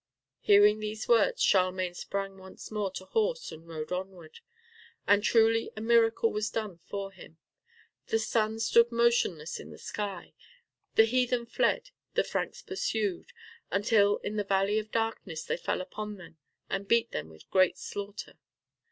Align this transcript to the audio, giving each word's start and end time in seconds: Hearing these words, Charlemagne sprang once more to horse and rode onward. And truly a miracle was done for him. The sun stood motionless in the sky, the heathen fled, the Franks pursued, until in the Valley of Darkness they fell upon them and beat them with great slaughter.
Hearing 0.39 0.79
these 0.79 1.07
words, 1.07 1.43
Charlemagne 1.43 1.93
sprang 1.93 2.39
once 2.39 2.71
more 2.71 2.89
to 2.93 3.05
horse 3.05 3.51
and 3.51 3.67
rode 3.67 3.91
onward. 3.91 4.39
And 5.05 5.23
truly 5.23 5.69
a 5.77 5.81
miracle 5.81 6.33
was 6.33 6.49
done 6.49 6.79
for 6.79 7.11
him. 7.11 7.37
The 8.07 8.17
sun 8.17 8.59
stood 8.61 8.91
motionless 8.91 9.59
in 9.59 9.69
the 9.69 9.77
sky, 9.77 10.33
the 10.95 11.05
heathen 11.05 11.45
fled, 11.45 11.91
the 12.15 12.23
Franks 12.23 12.63
pursued, 12.63 13.31
until 13.69 14.17
in 14.23 14.37
the 14.37 14.43
Valley 14.43 14.79
of 14.79 14.89
Darkness 14.89 15.43
they 15.43 15.55
fell 15.55 15.81
upon 15.81 16.17
them 16.17 16.39
and 16.67 16.87
beat 16.87 17.11
them 17.11 17.29
with 17.29 17.47
great 17.51 17.77
slaughter. 17.77 18.39